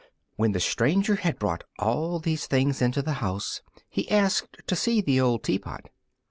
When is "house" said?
3.21-3.61